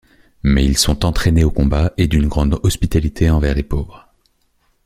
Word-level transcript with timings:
Mais 0.41 0.65
ils 0.65 0.79
sont 0.79 1.05
entraînés 1.05 1.43
au 1.43 1.51
combat 1.51 1.93
et 1.95 2.07
d'une 2.07 2.27
grande 2.27 2.59
hospitalité 2.63 3.29
envers 3.29 3.53
les 3.53 3.61
pauvres. 3.61 4.11